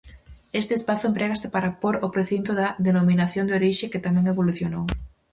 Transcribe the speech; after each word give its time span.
Este 0.61 0.73
espazo 0.79 1.03
emprégase 1.07 1.47
para 1.53 1.75
pór 1.81 1.95
o 2.05 2.07
precinto 2.15 2.51
da 2.59 2.67
Denominación 2.87 3.45
de 3.47 3.55
Orixe, 3.59 3.91
que 3.91 4.03
tamén 4.05 4.25
evolucionou. 4.33 4.85